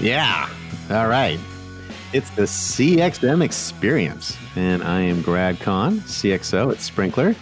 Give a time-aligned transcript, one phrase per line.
[0.00, 0.48] Yeah.
[0.90, 1.38] All right.
[2.12, 4.36] It's the CXM experience.
[4.56, 7.36] And I am Grad Conn, CXO at Sprinklr,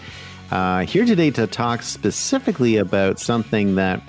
[0.51, 4.01] Uh, here today to talk specifically about something that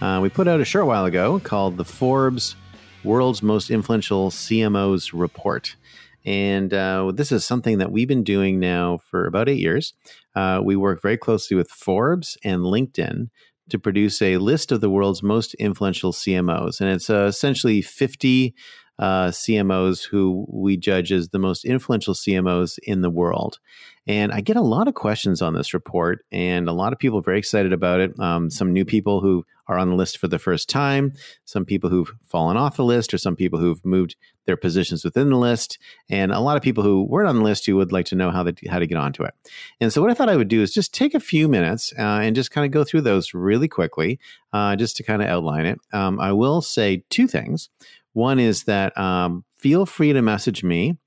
[0.00, 2.56] uh, we put out a short while ago called the Forbes
[3.04, 5.76] World's Most Influential CMOs Report.
[6.24, 9.92] And uh, this is something that we've been doing now for about eight years.
[10.34, 13.28] Uh, we work very closely with Forbes and LinkedIn
[13.70, 16.80] to produce a list of the world's most influential CMOs.
[16.80, 18.54] And it's uh, essentially 50
[19.02, 23.58] uh, CMOs who we judge as the most influential CMOs in the world.
[24.06, 27.18] And I get a lot of questions on this report, and a lot of people
[27.18, 28.18] are very excited about it.
[28.20, 31.90] Um, some new people who are on the list for the first time, some people
[31.90, 34.14] who've fallen off the list, or some people who've moved
[34.46, 37.66] their positions within the list, and a lot of people who weren't on the list
[37.66, 39.34] who would like to know how, they how to get onto it.
[39.80, 42.20] And so, what I thought I would do is just take a few minutes uh,
[42.22, 44.20] and just kind of go through those really quickly,
[44.52, 45.80] uh, just to kind of outline it.
[45.92, 47.68] Um, I will say two things.
[48.12, 50.98] One is that um, feel free to message me.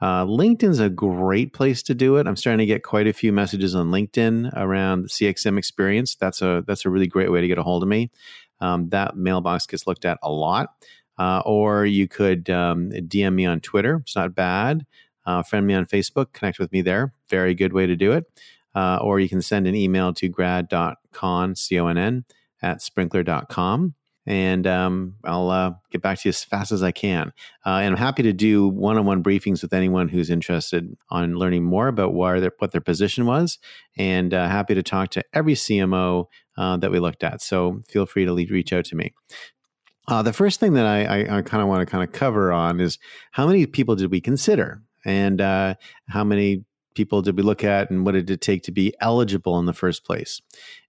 [0.00, 2.26] Uh, LinkedIn's a great place to do it.
[2.26, 6.16] I'm starting to get quite a few messages on LinkedIn around the CXM experience.
[6.16, 8.10] That's a that's a really great way to get a hold of me.
[8.60, 10.68] Um, that mailbox gets looked at a lot.
[11.18, 14.00] Uh, or you could um, DM me on Twitter.
[14.02, 14.84] It's not bad.
[15.24, 16.32] Uh, friend me on Facebook.
[16.34, 17.14] Connect with me there.
[17.30, 18.24] Very good way to do it.
[18.74, 22.24] Uh, or you can send an email to grad.conn, C-O-N-N,
[22.60, 23.94] at sprinklr.com
[24.26, 27.32] and um, I'll uh, get back to you as fast as I can.
[27.64, 31.88] Uh, and I'm happy to do one-on-one briefings with anyone who's interested on learning more
[31.88, 33.58] about their, what their position was,
[33.96, 36.26] and uh, happy to talk to every CMO
[36.58, 37.40] uh, that we looked at.
[37.40, 39.14] So feel free to lead, reach out to me.
[40.08, 42.52] Uh, the first thing that I, I, I kind of want to kind of cover
[42.52, 42.98] on is
[43.32, 45.74] how many people did we consider, and uh,
[46.08, 46.64] how many
[46.96, 49.72] people did we look at and what did it take to be eligible in the
[49.72, 50.40] first place?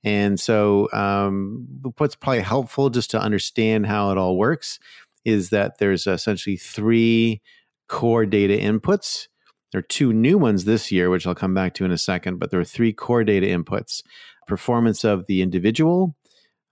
[0.04, 4.80] And so, um, what's probably helpful just to understand how it all works
[5.26, 7.42] is that there's essentially three
[7.88, 9.28] core data inputs.
[9.72, 12.40] There are two new ones this year, which I'll come back to in a second,
[12.40, 14.02] but there are three core data inputs
[14.48, 16.16] performance of the individual,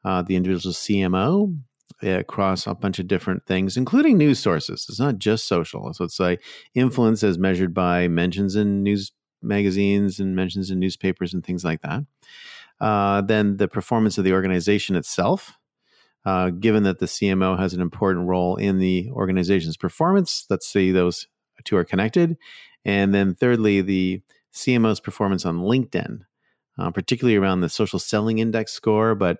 [0.05, 1.57] uh, the individual CMO,
[2.01, 4.85] across a bunch of different things, including news sources.
[4.89, 5.93] It's not just social.
[5.93, 6.41] So it's like
[6.73, 9.11] influence as measured by mentions in news
[9.45, 12.03] magazines and mentions in newspapers and things like that.
[12.79, 15.57] Uh, then the performance of the organization itself,
[16.25, 20.45] uh, given that the CMO has an important role in the organization's performance.
[20.49, 21.27] Let's see those
[21.63, 22.37] two are connected.
[22.83, 24.21] And then thirdly, the
[24.53, 26.21] CMO's performance on LinkedIn,
[26.77, 29.37] uh, particularly around the social selling index score, but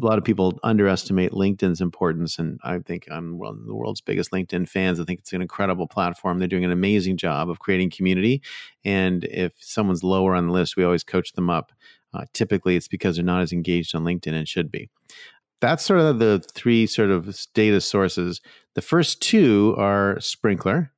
[0.00, 4.00] a lot of people underestimate LinkedIn's importance, and I think I'm one of the world's
[4.00, 5.00] biggest LinkedIn fans.
[5.00, 6.38] I think it's an incredible platform.
[6.38, 8.42] They're doing an amazing job of creating community,
[8.84, 11.72] and if someone's lower on the list, we always coach them up.
[12.12, 14.90] Uh, typically, it's because they're not as engaged on LinkedIn and should be.
[15.60, 18.42] That's sort of the three sort of data sources.
[18.74, 20.90] The first two are Sprinklr,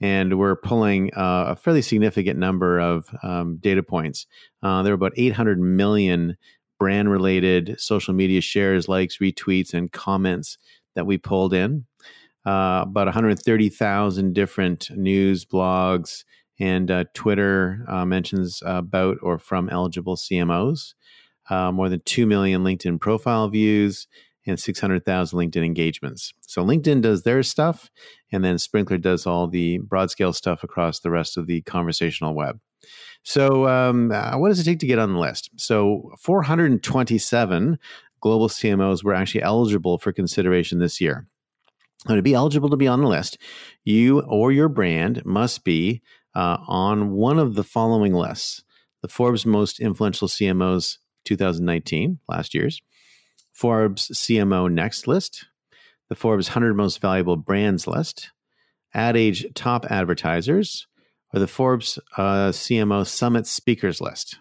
[0.00, 4.26] and we're pulling uh, a fairly significant number of um, data points.
[4.62, 6.36] Uh, there are about 800 million
[6.84, 10.58] brand related social media shares, likes, retweets, and comments
[10.94, 11.86] that we pulled in.
[12.44, 16.24] Uh, about 130,000 different news, blogs,
[16.60, 20.92] and uh, Twitter uh, mentions about or from eligible CMOs.
[21.48, 24.06] Uh, more than 2 million LinkedIn profile views
[24.46, 26.34] and 600,000 LinkedIn engagements.
[26.42, 27.90] So LinkedIn does their stuff,
[28.30, 32.34] and then Sprinklr does all the broad scale stuff across the rest of the conversational
[32.34, 32.60] web.
[33.22, 35.50] So, um, uh, what does it take to get on the list?
[35.56, 37.78] So, 427
[38.20, 41.26] global CMOs were actually eligible for consideration this year.
[42.08, 43.38] Now, to be eligible to be on the list,
[43.84, 46.02] you or your brand must be
[46.34, 48.62] uh, on one of the following lists.
[49.02, 52.82] The Forbes Most Influential CMOs 2019, last year's,
[53.52, 55.46] Forbes CMO Next list,
[56.08, 58.30] the Forbes 100 Most Valuable Brands list,
[58.92, 60.86] Ad Age Top Advertisers,
[61.34, 64.38] or the Forbes uh, CMO Summit Speakers list,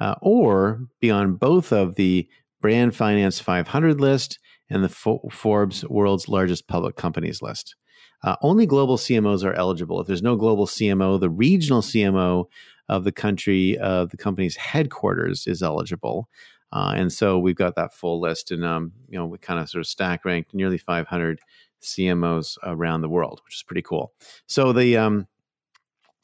[0.00, 2.26] uh, or be on both of the
[2.60, 4.38] Brand Finance 500 list
[4.70, 7.76] and the Fo- Forbes World's Largest Public Companies list.
[8.22, 10.00] Uh, only global CMOs are eligible.
[10.00, 12.46] If there's no global CMO, the regional CMO
[12.88, 16.28] of the country of the company's headquarters is eligible.
[16.72, 19.68] Uh, and so we've got that full list, and um, you know we kind of
[19.68, 21.40] sort of stack ranked nearly 500
[21.82, 24.12] CMOs around the world, which is pretty cool.
[24.46, 25.28] So the um,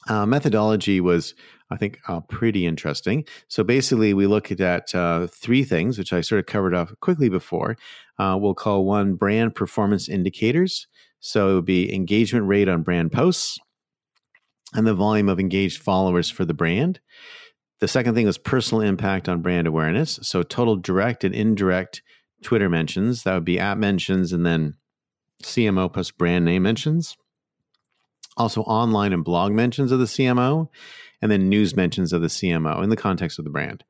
[0.07, 1.33] uh, methodology was,
[1.69, 3.25] I think, uh, pretty interesting.
[3.47, 7.29] So basically, we looked at uh, three things, which I sort of covered off quickly
[7.29, 7.77] before.
[8.17, 10.87] Uh, we'll call one brand performance indicators.
[11.19, 13.57] So it would be engagement rate on brand posts
[14.73, 16.99] and the volume of engaged followers for the brand.
[17.79, 20.19] The second thing was personal impact on brand awareness.
[20.21, 22.01] So total direct and indirect
[22.43, 23.23] Twitter mentions.
[23.23, 24.75] That would be app mentions and then
[25.43, 27.15] CMO plus brand name mentions,
[28.37, 30.69] also online and blog mentions of the CMO,
[31.21, 33.83] and then news mentions of the CMO in the context of the brand.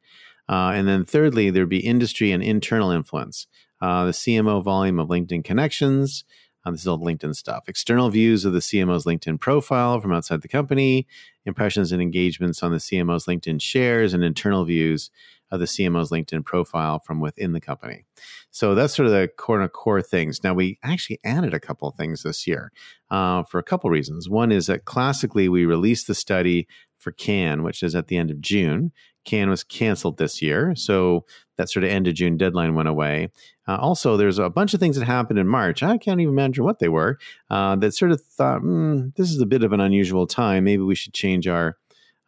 [0.49, 3.47] Uh, and then thirdly, there'd be industry and internal influence.
[3.81, 6.23] Uh, the CMO volume of LinkedIn connections.
[6.65, 7.65] Uh, this is all LinkedIn stuff.
[7.67, 11.05] External views of the CMO's LinkedIn profile from outside the company,
[11.45, 15.09] impressions and engagements on the CMO's LinkedIn shares, and internal views
[15.53, 18.05] of the CMO's LinkedIn profile from within the company.
[18.49, 20.43] So that's sort of the core core things.
[20.43, 22.71] Now we actually added a couple of things this year
[23.11, 24.27] uh, for a couple of reasons.
[24.27, 26.67] One is that classically we released the study
[26.97, 28.91] for Cannes, which is at the end of June.
[29.25, 31.23] Cannes was canceled this year, so
[31.57, 33.29] that sort of end of June deadline went away.
[33.67, 35.83] Uh, also, there's a bunch of things that happened in March.
[35.83, 37.19] I can't even imagine what they were.
[37.49, 40.63] Uh, that sort of thought, mm, this is a bit of an unusual time.
[40.63, 41.77] Maybe we should change our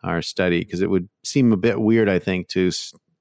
[0.05, 2.71] our study because it would seem a bit weird, I think, to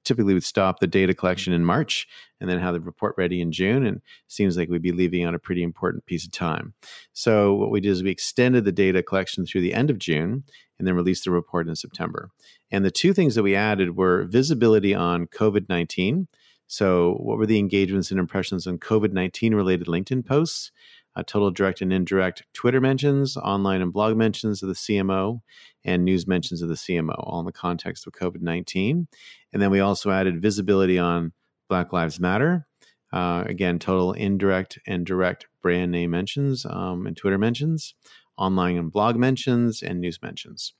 [0.05, 2.07] typically would stop the data collection in March
[2.39, 3.85] and then have the report ready in June.
[3.85, 6.73] And seems like we'd be leaving on a pretty important piece of time.
[7.13, 10.43] So what we did is we extended the data collection through the end of June
[10.77, 12.29] and then released the report in September.
[12.71, 16.27] And the two things that we added were visibility on COVID 19.
[16.67, 20.71] So, what were the engagements and impressions on COVID 19 related LinkedIn posts?
[21.15, 25.41] Uh, total direct and indirect Twitter mentions, online and blog mentions of the CMO,
[25.83, 29.07] and news mentions of the CMO, all in the context of COVID 19.
[29.53, 31.31] And then we also added visibility on
[31.69, 32.67] Black Lives Matter.
[33.13, 37.95] Uh, again, total indirect and direct brand name mentions um, and Twitter mentions,
[38.37, 40.73] online and blog mentions, and news mentions.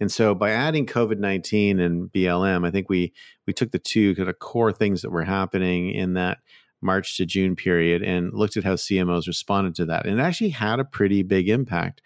[0.00, 3.12] And so by adding COVID 19 and BLM, I think we,
[3.46, 6.38] we took the two kind of core things that were happening in that
[6.86, 10.06] March to June period and looked at how CMOs responded to that.
[10.06, 12.00] And it actually had a pretty big impact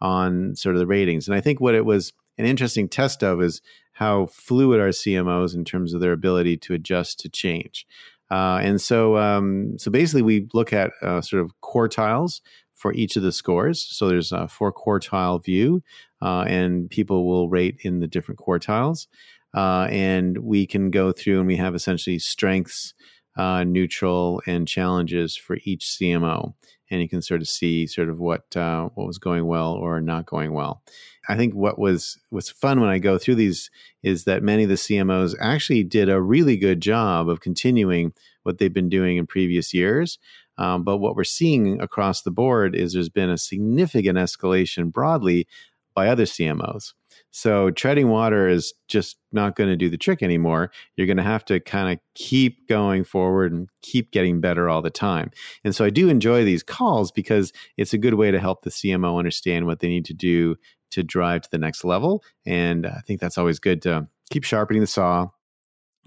[0.00, 1.26] on sort of the ratings.
[1.26, 5.54] And I think what it was an interesting test of is how fluid are CMOs
[5.54, 7.86] in terms of their ability to adjust to change.
[8.30, 12.40] Uh, and so, um, so basically, we look at uh, sort of quartiles
[12.74, 13.82] for each of the scores.
[13.82, 15.82] So there's a four quartile view,
[16.20, 19.06] uh, and people will rate in the different quartiles.
[19.54, 22.92] Uh, and we can go through and we have essentially strengths,
[23.36, 26.54] uh, neutral, and challenges for each CMO,
[26.90, 30.00] and you can sort of see sort of what uh, what was going well or
[30.00, 30.82] not going well.
[31.28, 33.70] I think what was what's fun when I go through these
[34.02, 38.58] is that many of the CMOs actually did a really good job of continuing what
[38.58, 40.18] they've been doing in previous years.
[40.56, 45.48] Um, but what we're seeing across the board is there's been a significant escalation broadly
[45.94, 46.92] by other CMOs.
[47.30, 50.70] So treading water is just not going to do the trick anymore.
[50.96, 54.82] You're going to have to kind of keep going forward and keep getting better all
[54.82, 55.30] the time.
[55.64, 58.70] And so I do enjoy these calls because it's a good way to help the
[58.70, 60.56] CMO understand what they need to do
[60.92, 62.22] to drive to the next level.
[62.46, 65.28] And I think that's always good to keep sharpening the saw,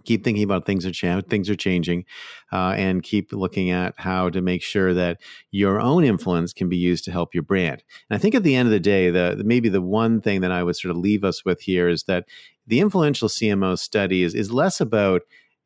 [0.08, 2.06] keep thinking about things are cha- things are changing,
[2.52, 5.20] uh, and keep looking at how to make sure that
[5.52, 7.84] your own influence can be used to help your brand.
[8.10, 10.52] And I think at the end of the day, the maybe the one thing that
[10.52, 12.26] I would sort of leave us with here is that
[12.66, 15.22] the influential CMO study is is less about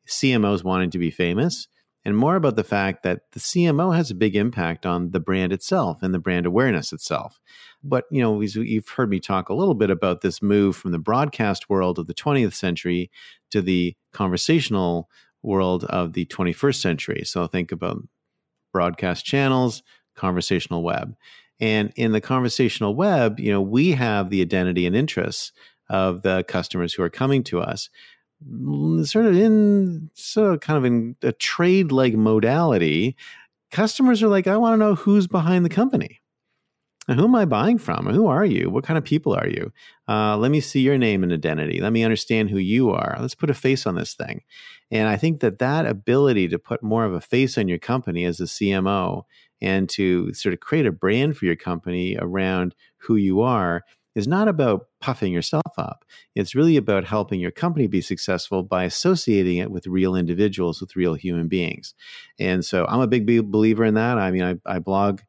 [0.08, 1.68] CMOs wanting to be famous
[2.04, 5.52] and more about the fact that the CMO has a big impact on the brand
[5.52, 7.40] itself and the brand awareness itself.
[7.84, 10.98] But, you know, you've heard me talk a little bit about this move from the
[10.98, 13.10] broadcast world of the 20th century
[13.50, 15.08] to the conversational
[15.42, 17.22] world of the 21st century.
[17.24, 18.02] So think about
[18.72, 19.82] broadcast channels,
[20.16, 21.14] conversational web.
[21.60, 25.52] And in the conversational web, you know, we have the identity and interests
[25.88, 27.90] of the customers who are coming to us
[29.04, 33.16] sort of in so kind of in a trade like modality,
[33.70, 36.20] customers are like, I want to know who's behind the company.
[37.08, 38.06] Who am I buying from?
[38.06, 38.70] Who are you?
[38.70, 39.72] What kind of people are you?
[40.08, 41.80] Uh, let me see your name and identity.
[41.80, 43.16] Let me understand who you are.
[43.20, 44.42] Let's put a face on this thing.
[44.90, 48.24] And I think that that ability to put more of a face on your company
[48.24, 49.24] as a CMO
[49.60, 53.82] and to sort of create a brand for your company around who you are
[54.14, 56.04] is not about puffing yourself up.
[56.34, 60.96] It's really about helping your company be successful by associating it with real individuals, with
[60.96, 61.94] real human beings.
[62.38, 64.18] And so I'm a big believer in that.
[64.18, 65.20] I mean, I, I blog,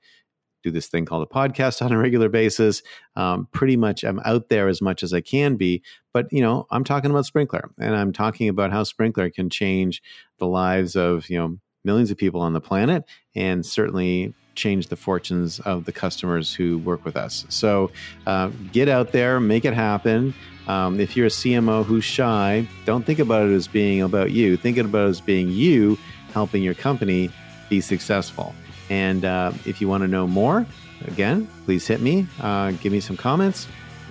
[0.63, 2.81] do this thing called a podcast on a regular basis.
[3.15, 5.83] Um, pretty much I'm out there as much as I can be.
[6.13, 10.01] But, you know, I'm talking about Sprinklr and I'm talking about how Sprinklr can change
[10.39, 13.03] the lives of, you know, millions of people on the planet
[13.35, 17.45] and certainly change the fortunes of the customers who work with us.
[17.49, 17.91] So
[18.25, 20.33] uh, get out there, make it happen.
[20.67, 24.55] Um, if you're a CMO who's shy, don't think about it as being about you.
[24.55, 25.97] Think about it as being you
[26.33, 27.29] helping your company
[27.69, 28.53] be successful.
[28.89, 30.65] And uh, if you want to know more,
[31.05, 33.67] again, please hit me, uh, give me some comments,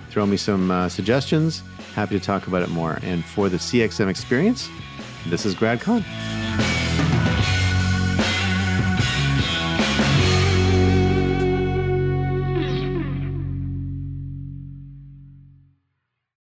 [0.09, 1.63] throw me some uh, suggestions.
[1.95, 2.99] Happy to talk about it more.
[3.03, 4.69] And for the CXM experience,
[5.27, 6.03] this is Grad Conn.